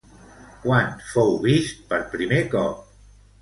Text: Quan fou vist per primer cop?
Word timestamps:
Quan 0.61 0.87
fou 1.09 1.29
vist 1.43 1.85
per 1.93 2.01
primer 2.15 2.41
cop? 2.57 2.83